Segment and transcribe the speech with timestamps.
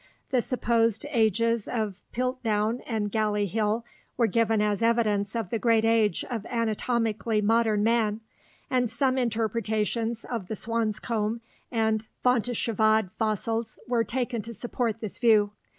[0.31, 3.85] The supposed ages of Piltdown and Galley Hill
[4.17, 8.21] were given as evidence of the great age of anatomically modern man,
[8.67, 11.41] and some interpretations of the Swanscombe
[11.71, 15.51] and Fontéchevade fossils were taken to support this view.